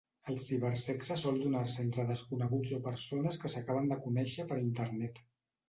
El 0.31 0.37
cibersexe 0.43 1.17
sol 1.23 1.37
donar-se 1.41 1.83
entre 1.83 2.07
desconeguts 2.13 2.73
o 2.79 2.81
persones 2.89 3.39
que 3.45 3.55
s'acaben 3.57 3.93
de 3.95 4.01
conèixer 4.09 4.51
per 4.53 4.61
Internet. 4.67 5.25